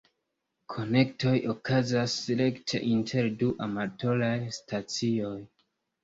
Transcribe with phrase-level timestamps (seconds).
[0.75, 5.35] Konektoj okazas rekte inter du amatoraj stacioj.